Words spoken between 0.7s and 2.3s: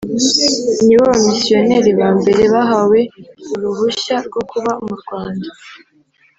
ni bo bamisiyonari ba